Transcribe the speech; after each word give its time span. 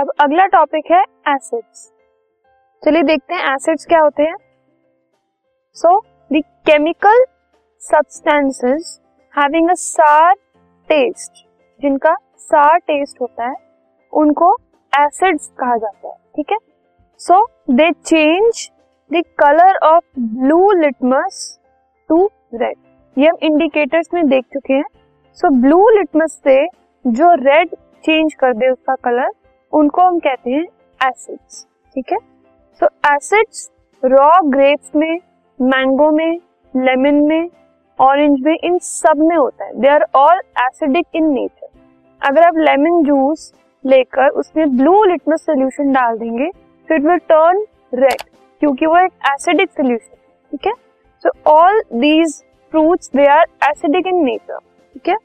अब 0.00 0.10
अगला 0.20 0.44
टॉपिक 0.46 0.84
है 0.90 1.00
एसिड्स 1.28 1.80
चलिए 2.82 3.02
देखते 3.02 3.34
हैं 3.34 3.54
एसिड्स 3.54 3.86
क्या 3.86 3.98
होते 4.00 4.22
हैं. 4.22 4.36
So 5.76 5.98
the 6.30 6.40
chemical 6.66 7.24
substances 7.82 8.98
having 9.34 9.68
a 9.70 9.74
sour 9.74 10.32
taste 10.88 11.44
जिनका 11.82 12.14
सार 12.38 12.78
टेस्ट 12.78 13.20
होता 13.20 13.48
है, 13.48 13.54
उनको 14.12 14.52
एसिड्स 14.92 15.48
कहा 15.58 15.76
जाता 15.76 16.08
है, 16.08 16.14
ठीक 16.36 16.52
है? 16.52 16.58
So 17.20 17.44
they 17.70 17.90
change 17.92 18.70
the 19.10 19.22
colour 19.38 19.76
of 19.86 20.04
blue 20.18 20.70
litmus 20.80 21.58
to 22.10 22.24
red 22.54 22.76
ये 23.16 23.28
हम 23.28 23.36
इंडिकेटर्स 23.42 24.08
में 24.14 24.26
देख 24.28 24.44
चुके 24.54 24.74
हैं. 24.74 24.84
सो 25.38 25.50
ब्लू 25.60 25.88
लिटमस 25.90 26.40
से 26.44 26.64
जो 27.04 27.34
रेड 27.42 27.76
चेंज 28.04 28.34
कर 28.34 28.54
दे 28.54 28.70
उसका 28.70 28.94
कलर 29.04 29.30
उनको 29.72 30.02
हम 30.02 30.18
कहते 30.18 30.50
हैं 30.50 30.64
एसिड्स 31.00 31.66
ठीक 31.96 32.12
है? 32.12 32.18
सो 32.80 32.86
एसिड्स 33.06 33.70
रॉ 34.02 34.30
ग्रेप्स 34.44 34.94
में 34.96 35.20
मैंगो 35.58 36.10
में 36.10 36.40
लेमन 36.74 37.14
में 37.28 37.50
ऑरेंज 37.98 38.40
में, 38.40 38.54
इन 38.54 38.78
सब 38.78 39.18
में 39.18 39.36
होता 39.36 39.64
है। 39.64 39.80
They 39.80 39.88
are 39.88 40.04
all 40.16 40.40
acidic 40.60 41.06
in 41.14 41.32
nature 41.32 41.68
अगर 42.22 42.42
आप 42.42 42.56
लेमन 42.58 43.02
जूस 43.04 43.52
लेकर 43.84 44.28
उसमें 44.40 44.76
ब्लू 44.76 45.02
लिटमस 45.04 45.44
सोल्यूशन 45.46 45.92
डाल 45.92 46.18
देंगे 46.18 46.50
तो 46.50 46.94
इट 46.94 47.02
विल 47.02 47.18
टर्न 47.28 47.64
रेड 47.94 48.22
क्योंकि 48.62 48.86
वो 48.86 48.96
एक 48.98 49.12
एसिडिक 49.28 49.70
सोल्यूशन 49.70 50.16
ठीक 50.52 50.66
है? 50.66 50.72
So 51.24 51.30
all 51.50 51.80
these 51.94 52.42
fruits 52.74 53.10
they 53.16 53.26
are 53.28 53.44
acidic 53.70 54.06
in 54.06 54.24
nature 54.24 54.58
ठीक 54.58 55.08
है? 55.08 55.16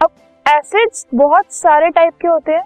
अब 0.00 0.10
एसिड्स 0.46 1.06
बहुत 1.14 1.52
सारे 1.52 1.90
टाइप 1.90 2.14
के 2.20 2.28
होते 2.28 2.52
हैं। 2.52 2.64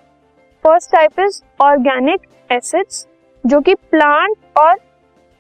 First 0.65 0.93
type 0.93 1.21
is 1.21 1.41
organic 1.63 2.21
acids 2.51 3.07
जो 3.45 3.61
कि 3.61 3.75
प्लांट 3.91 4.37
और 4.59 4.75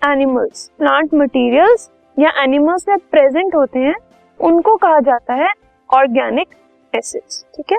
एनिमल्स 0.02 0.70
प्लांट 0.78 1.14
मटेरियल्स 1.14 1.90
या 2.16 2.30
एनिमल्स 2.42 2.88
में 2.88 2.98
प्रेजेंट 3.10 3.54
होते 3.54 3.78
हैं, 3.78 3.94
उनको 4.40 4.76
कहा 4.76 5.00
जाता 5.00 5.34
है 5.34 5.48
ऑर्गेनिक 5.90 6.48
एसिड्स 6.92 7.44
ठीक 7.56 7.72
है? 7.72 7.78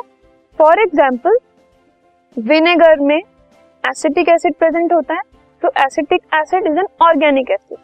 फॉर 0.60 0.82
एग्ज़ाम्पल 0.82 1.38
विनेगर 2.38 3.00
में 3.00 3.22
एसिटिक 3.84 4.30
एसिड 4.30 4.56
प्रेजेंट 4.56 4.94
होता 4.94 5.14
है 5.14 5.22
तो 5.64 5.72
acetic 5.86 6.22
acid 6.34 6.68
is 6.68 6.78
an 6.80 6.88
organic 7.02 7.52
acid 7.52 7.78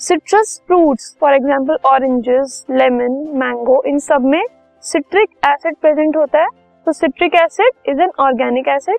citrus 0.00 0.60
fruits 0.66 1.16
for 1.20 1.34
example 1.34 1.78
oranges 1.84 2.64
lemon 2.70 3.22
mango 3.38 3.82
इन 3.86 3.98
सब 4.00 4.24
में 4.24 4.42
सिट्रिक 4.84 5.30
एसिड 5.46 5.76
प्रेजेंट 5.76 6.16
होता 6.16 6.42
है 6.42 6.48
तो 6.86 6.92
citric 6.92 7.34
acid 7.34 7.90
is 7.90 8.00
an 8.02 8.10
organic 8.20 8.68
acid 8.68 8.98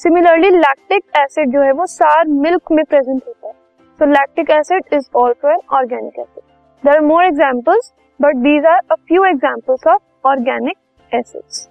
similarly 0.00 0.50
lactic 0.50 1.04
acid 1.18 1.52
जो 1.52 1.60
है 1.62 1.72
वो 1.72 1.86
सार 1.86 2.26
मिल्क 2.28 2.72
में 2.72 2.84
प्रेजेंट 2.84 3.22
होता 3.26 3.46
है. 3.46 3.52
तो 4.00 4.06
lactic 4.06 4.50
acid 4.50 4.94
is 4.94 5.08
also 5.16 5.50
an 5.50 5.60
organic 5.72 6.18
acid 6.18 6.42
there 6.84 6.94
are 6.94 7.00
more 7.00 7.24
examples 7.24 7.92
but 8.20 8.36
these 8.36 8.66
are 8.66 8.80
a 8.90 8.94
few 8.94 9.24
examples 9.24 9.86
of 9.86 10.28
organic 10.28 10.76
acids 11.12 11.68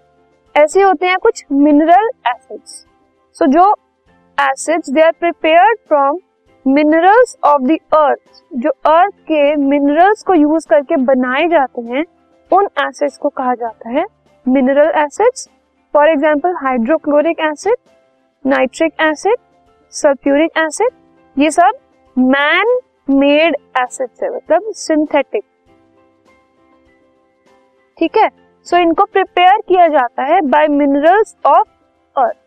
ऐसे 0.55 0.81
होते 0.81 1.05
हैं 1.05 1.17
कुछ 1.17 1.43
मिनरल 1.51 2.09
एसिड्स 2.27 2.85
सो 3.37 3.45
जो 3.51 3.69
acids 4.37 4.89
they 4.89 5.01
are 5.01 5.11
prepared 5.11 5.77
from 5.87 6.19
minerals 6.65 7.37
of 7.43 7.61
the 7.61 7.77
earth 7.93 8.43
जो 8.53 8.69
earth 8.85 9.13
के 9.27 9.55
minerals 9.59 10.23
को 10.23 10.33
use 10.33 10.67
करके 10.69 10.95
बनाए 11.05 11.47
जाते 11.47 11.81
हैं, 11.81 12.05
उन 12.51 12.69
एसिड्स 12.79 13.17
को 13.17 13.29
कहा 13.29 13.53
जाता 13.55 13.89
है 13.89 14.05
mineral 14.45 14.91
acids 14.97 15.47
for 15.93 16.09
example 16.09 16.55
hydrochloric 16.63 17.39
acid 17.41 17.75
nitric 18.45 18.93
acid 19.01 19.35
sulphuric 19.93 20.57
acid 20.57 20.91
ये 21.35 21.51
सब 21.51 21.79
मैन 22.17 22.77
मेड 23.11 23.55
एसिड्स 23.77 24.23
है 24.23 24.29
मतलब 24.35 24.71
सिंथेटिक 24.75 25.43
ठीक 27.97 28.17
है? 28.17 28.29
सो 28.67 28.77
इनको 28.77 29.03
प्रिपेयर 29.05 29.61
किया 29.67 29.87
जाता 29.87 30.23
है 30.23 30.39
by 30.47 30.67
minerals 30.69 31.35
of 31.45 31.67
earth 32.15 32.37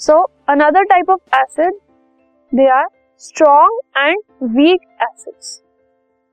so 0.00 0.20
another 0.48 0.84
type 0.84 1.10
of 1.10 1.36
acid 1.36 1.74
they 2.52 2.68
are 2.70 2.86
strong 3.22 3.80
and 3.98 4.22
weak 4.56 4.80
acids 5.02 5.60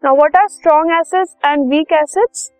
now 0.04 0.16
what 0.16 0.36
are 0.36 0.48
strong 0.48 0.92
acids 0.92 1.36
and 1.46 1.70
weak 1.70 1.94
acids 1.94 2.52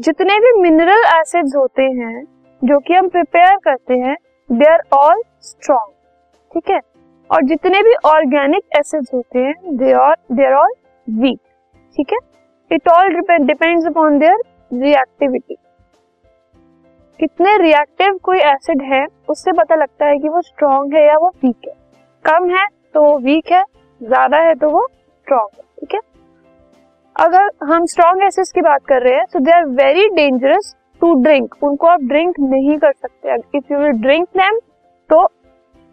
जितने 0.00 0.38
भी 0.40 0.52
मिनरल 0.60 1.02
एसिड्स 1.08 1.54
होते 1.56 1.82
हैं, 1.82 2.22
जो 2.62 2.78
कि 2.78 2.94
हम 2.94 3.08
प्रिपेयर 3.08 3.56
करते 3.64 3.94
हैं 3.96 4.14
दे 4.50 4.66
आर 4.66 4.82
ऑल 4.94 5.22
स्ट्रॉन्ग 5.42 5.92
ठीक 6.52 6.70
है? 6.70 6.80
और 7.30 7.42
जितने 7.44 7.82
भी 7.82 7.94
ऑर्गेनिक 8.06 8.78
एसिड्स 8.78 9.12
होते 9.14 9.38
हैं 9.38 9.76
they 9.76 9.92
are 9.94 10.14
they 10.32 10.46
are 10.46 10.54
all 10.54 10.72
weak 11.08 11.38
ठीक 11.96 12.12
है? 12.12 12.18
It 12.70 12.88
all 12.88 13.20
depends 13.42 13.86
upon 13.86 14.18
their 14.18 14.40
reactivity 14.74 15.56
कितने 17.20 17.56
रिएक्टिव 17.58 18.18
कोई 18.22 18.38
एसिड 18.40 18.82
है, 18.82 19.06
उससे 19.30 19.52
पता 19.52 19.74
लगता 19.74 20.06
है 20.06 20.18
कि 20.18 20.28
वो 20.28 20.40
स्ट्रॉन्ग 20.42 20.94
है 20.94 21.06
या 21.06 21.16
वो 21.18 21.28
वीक 21.44 21.68
है। 21.68 21.74
कम 22.24 22.48
है 22.50 22.66
तो 22.94 23.02
वो 23.02 23.18
वीक 23.20 23.52
है, 23.52 23.62
ज़्यादा 24.00 24.38
है 24.38 24.54
तो 24.54 24.70
वो 24.70 24.86
स्ट्रॉन्ग 24.86 25.50
है। 25.54 25.68
अगर 27.20 27.50
हम 27.64 27.84
स्ट्रॉन्ग 27.86 28.22
एसिड्स 28.24 28.52
की 28.52 28.60
बात 28.60 28.84
कर 28.88 29.02
रहे 29.02 29.14
हैं 29.14 29.24
तो 29.32 29.38
they 29.38 29.50
are 29.52 29.64
very 29.78 30.06
dangerous 30.08 30.74
to 31.00 31.12
drink 31.22 31.54
उनको 31.62 31.86
आप 31.86 32.02
ड्रिंक 32.02 32.38
नहीं 32.40 32.76
कर 32.78 32.92
सकते। 32.92 33.34
If 33.58 33.72
you 33.72 33.78
will 33.78 34.00
drink 34.02 34.26
them 34.36 34.58
तो 35.10 35.18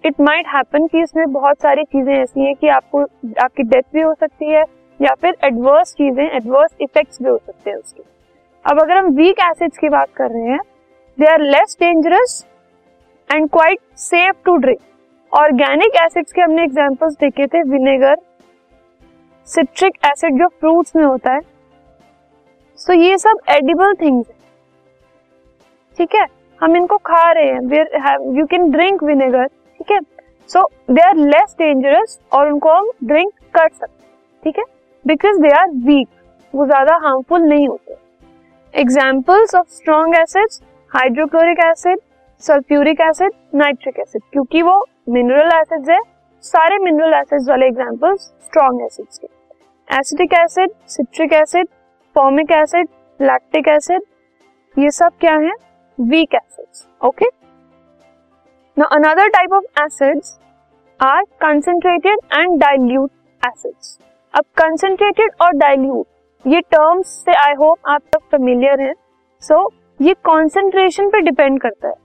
इट 0.04 0.22
माइट 0.22 0.48
हैपन 0.48 0.86
कि 0.88 1.02
इसमें 1.04 1.32
बहुत 1.32 1.58
सारी 1.62 1.84
चीज़ें 1.86 2.14
ऐसी 2.14 2.46
हैं 2.46 2.54
कि 2.56 2.68
आपको, 2.68 3.02
आपकी 3.44 3.64
डेथ 3.64 3.84
भी 3.94 4.02
हो 4.02 4.14
सकती 4.14 4.52
है, 4.52 4.64
या 5.00 5.14
फिर 5.22 5.36
एडवर्स 5.46 5.94
चीज़ें 5.94 6.24
एडवर्स 6.26 6.76
इफेक्ट्स 6.82 7.22
भी 7.22 7.30
हो 7.30 7.38
सकते 7.38 7.70
हैं 7.70 7.78
उसके। 7.78 8.04
अब 8.66 8.82
अगर 8.82 8.98
हम 8.98 9.10
वीक 9.16 9.40
एसिड्स 9.42 9.78
की 9.78 9.90
बात 9.90 10.14
कर 10.18 10.32
रहे 10.32 10.52
हैं 10.52 10.60
they 11.18 11.26
are 11.26 11.42
less 11.42 11.78
dangerous 11.80 12.46
and 13.30 13.50
quite 13.50 13.80
safe 14.00 14.36
to 14.46 14.56
drink 14.58 14.80
organic 15.32 16.02
acids 16.04 16.32
के 16.32 16.42
हमने 16.42 16.64
एग्जाम्पल्स 16.64 17.18
देखे 17.22 17.48
थे 17.48 17.64
विनेगर 17.70 18.16
सिट्रिक 19.48 19.98
एसिड 20.06 20.40
जो 20.40 20.48
फ्रूट्स 20.50 20.96
में 20.96 21.04
होता 21.04 21.34
है। 21.34 21.40
सो 21.40 22.94
so, 22.94 23.00
ये 23.00 23.18
सब 23.18 23.40
एडिबल 23.50 23.94
थिंग्स 24.02 24.28
है। 24.30 24.36
ठीक 25.98 26.16
है? 26.16 26.26
हम 26.62 26.76
इनको 26.78 26.98
खा 27.06 27.32
रहे 27.32 27.46
हैं। 27.46 28.36
यू 28.38 28.46
कैन 28.46 28.70
ड्रिंक 28.72 29.04
विनेगर 29.04 29.46
ठीक 29.46 29.92
है? 29.92 30.00
So 30.50 30.64
they 30.92 31.02
are 31.02 31.16
less 31.18 31.56
dangerous 31.60 32.20
और 32.34 32.52
उनको 32.52 32.74
हम 32.74 32.90
ड्रिंक 33.04 33.32
कर 33.54 33.68
सकते 33.70 34.06
ठीक 34.44 34.58
है? 34.60 34.64
बिकॉज़ 35.06 35.40
दे 35.42 35.50
आर 35.56 35.70
वीक 35.86 36.08
वो 36.54 36.66
ज़्यादा 36.66 36.96
हार्मफुल 37.04 37.42
नहीं 37.44 37.68
होते। 37.68 37.96
Examples 38.74 39.56
of 39.56 39.68
strong 39.70 40.16
acids 40.16 40.62
hydrochloric 40.92 41.60
acid 41.66 42.00
sulphuric 42.44 43.02
acid 43.02 43.32
nitric 43.56 44.00
acid 44.00 44.22
क्योंकि 44.32 44.62
वो 44.62 44.84
मिनरल 45.10 45.52
एसिड्स 45.54 45.90
है। 45.90 46.00
सारे 46.44 46.78
मिनरल 46.80 47.14
एसिड्स 47.14 47.50
वाले 47.50 47.68
एग्जाम्पल्स 47.68 48.22
स्ट्रॉन्ग 48.46 48.82
एसिड्स 48.86 49.18
के। 49.18 49.28
Acidic 49.88 50.34
acid 50.34 50.70
citric 50.88 51.34
acid 51.34 51.68
formic 52.16 52.52
acid 52.52 52.88
lactic 53.20 53.68
acid 53.68 54.02
ये 54.76 54.90
सब 54.92 55.12
क्या 55.20 55.36
है? 55.36 55.52
Weak 55.98 56.34
acids 56.36 56.88
okay 57.06 57.26
now 58.78 58.88
another 58.96 59.30
type 59.30 59.54
of 59.54 59.82
acids 59.84 60.38
are 61.00 61.24
concentrated 61.42 62.20
and 62.34 62.60
dilute 62.62 63.12
acids 63.42 63.98
अब 64.34 64.46
कंसंट्रेटेड 64.58 65.32
और 65.42 65.54
डाइल्यूट 65.58 66.48
ये 66.48 66.62
टर्म्स 66.72 67.16
से 67.24 67.36
आई 67.38 67.54
होप 67.54 67.90
आप 67.90 68.02
तक 68.14 68.22
फेमिलियर 68.32 68.82
हैं। 68.82 68.94
सो 69.44 69.64
so, 69.64 69.74
ये 70.00 70.14
कॉन्सेंट्रेशन 70.24 71.10
पे 71.10 71.22
डिपेंड 71.22 71.60
करता 71.62 71.88
है। 71.88 71.96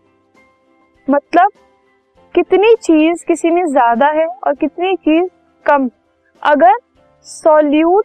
मतलब 1.08 1.50
कितनी 2.34 2.74
चीज़ 2.76 3.24
किसी 3.26 3.50
में 3.50 3.64
ज़्यादा 3.66 4.10
है 4.12 4.26
और 4.26 4.54
कितनी 4.54 4.94
चीज़ 4.96 5.28
कम 5.66 5.90
अगर 6.42 6.78
सॉल्यूट 7.26 8.04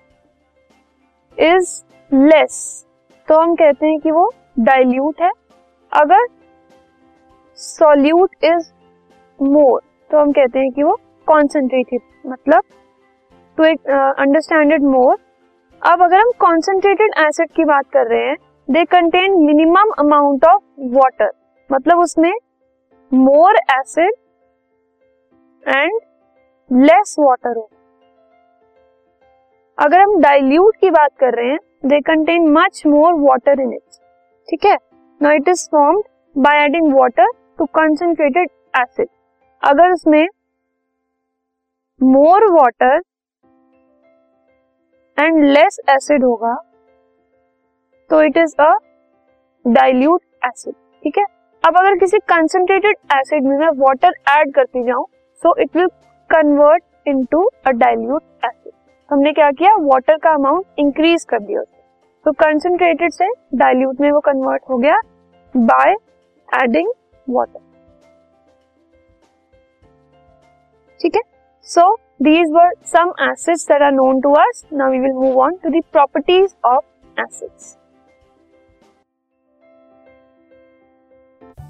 इज़ 1.38 1.70
लेस 2.12 2.86
तो 3.28 3.40
हम 3.42 3.56
कहते 3.56 3.88
हैं 3.88 4.00
कि 4.00 4.12
वो 4.12 4.32
डाइल्यूट 4.60 5.22
है। 5.22 5.32
अगर 5.92 6.26
सॉल्यूट 7.58 8.44
इज़ 8.44 8.72
मोर 9.40 9.82
तो 10.12 10.18
हम 10.18 10.32
कहते 10.32 10.60
हैं 10.60 10.72
कि 10.72 10.84
वो 10.84 11.00
कॉन्सेंट्रेटेड 11.28 12.02
मतलब 12.28 12.64
टू 13.58 13.64
अंडरस्टैंड 13.64 14.74
इट 14.74 14.82
मोर 14.82 15.16
अब 15.82 16.04
अगर 16.04 16.20
हम 16.20 16.32
कॉन्सेंट्रेटेड 16.40 17.14
एसिड 17.18 17.52
की 17.52 17.66
बात 17.66 17.90
कर 17.94 18.08
रहे 18.08 18.28
हैं 18.30 18.36
they 18.70 18.84
contain 18.86 19.40
minimum 19.46 19.92
amount 20.00 20.46
of 20.46 20.64
water 20.96 21.32
मतलब 21.70 22.00
उसमें 22.00 22.34
more 23.12 23.56
acid 23.72 24.14
and 25.64 26.00
less 26.72 27.16
water 27.20 27.58
हो 27.58 27.70
अगर 29.78 30.00
हम 30.00 30.20
डाइल्यूट 30.22 30.76
की 30.76 30.90
बात 30.90 31.12
कर 31.20 31.36
रहे 31.36 31.50
हैं 31.50 31.58
they 31.86 32.00
contain 32.02 32.48
much 32.52 32.82
more 32.88 33.14
water 33.20 33.60
in 33.62 33.74
it 33.74 34.00
ठीक 34.48 34.66
है? 34.66 34.78
Now 35.22 35.30
it 35.32 35.48
is 35.52 35.62
formed 35.70 36.04
by 36.36 36.52
adding 36.56 36.88
water 36.94 37.28
to 37.60 37.66
concentrated 37.78 38.50
acid 38.76 39.08
अगर 39.64 39.92
उसमें 39.92 40.28
more 42.02 42.46
water 42.52 43.02
and 45.18 45.44
less 45.44 45.80
acid 45.90 46.24
होगा 46.24 46.54
तो 48.10 48.22
it 48.24 48.38
is 48.38 48.56
a 48.60 48.72
dilute 49.66 50.22
acid 50.46 50.74
ठीक 51.04 51.18
है? 51.18 51.26
अब 51.64 51.78
अगर 51.78 51.98
किसी 51.98 52.18
कंसेंट्रेटेड 52.30 52.96
एसिड 53.14 53.44
में 53.44 53.58
मैं 53.58 53.70
वाटर 53.78 54.14
ऐड 54.30 54.54
करती 54.54 54.84
जाऊँ 54.84 55.06
so 55.44 55.56
it 55.62 55.76
will 55.76 55.88
convert 56.30 56.84
into 57.08 57.50
a 57.68 57.72
dilute 57.72 58.22
acid 58.46 58.57
हमने 59.12 59.32
क्या 59.34 59.50
किया? 59.52 59.76
वाटर 59.82 60.18
का 60.18 60.32
अमाउंट 60.34 60.80
इंक्रीज 60.80 61.24
कर 61.30 61.40
दिया 61.40 61.62
तो 62.26 62.32
कंसेंट्रेटेड 62.42 63.12
से 63.14 63.28
डाइल्यूट 63.58 64.02
में 64.02 64.12
वो 64.12 64.20
कन्वर्ट 64.20 64.64
हो 64.70 64.78
गया 64.78 65.00
बाय 65.56 65.96
एडिंग 66.50 66.90
वाटर 67.28 67.60
ठीक 71.00 71.16
है? 71.16 71.22
So 71.68 71.94
these 72.22 72.52
were 72.52 72.72
some 72.86 73.14
acids 73.22 73.68
that 73.68 73.82
are 73.82 73.92
known 73.94 74.22
to 74.22 74.34
us 74.36 74.64
now 74.74 74.92
we 74.92 75.00
will 75.00 75.14
move 75.16 75.42
on 75.42 75.58
to 75.64 75.70
the 75.70 75.84
properties 75.92 76.56
of 76.66 77.22
acids 77.22 77.76